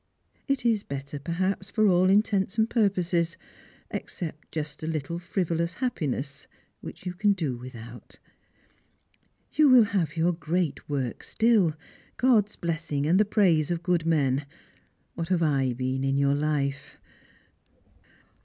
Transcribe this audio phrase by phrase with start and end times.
[0.47, 3.37] It is better, perhaps, for all intents and purposes,
[3.91, 6.47] except just a little frivolous happi ness,
[6.79, 8.17] which you can do without.
[9.53, 11.75] You will have your great work still;
[12.17, 14.47] God's blessing, and the praise of good men.
[15.13, 16.97] What have I been in your life?